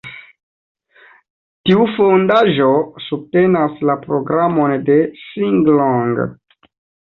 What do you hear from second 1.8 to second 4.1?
fondaĵo subtenas la